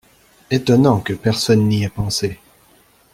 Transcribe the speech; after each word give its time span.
Étonnant 0.49 0.99
que 0.99 1.13
personne 1.13 1.67
n’y 1.67 1.83
ait 1.83 1.89
pensé. 1.89 2.39